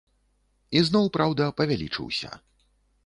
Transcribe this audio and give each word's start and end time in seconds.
І 0.79 0.83
зноў 0.87 1.05
праўда, 1.17 1.43
павялічыўся. 1.61 2.29